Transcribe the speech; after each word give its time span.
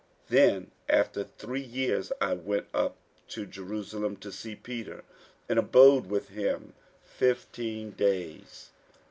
48:001:018 0.31 0.31
Then 0.31 0.71
after 0.89 1.23
three 1.23 1.61
years 1.61 2.11
I 2.19 2.33
went 2.33 2.65
up 2.73 2.95
to 3.27 3.45
Jerusalem 3.45 4.15
to 4.17 4.31
see 4.31 4.55
Peter, 4.55 5.03
and 5.47 5.59
abode 5.59 6.07
with 6.07 6.29
him 6.29 6.73
fifteen 7.03 7.91
days. 7.91 8.71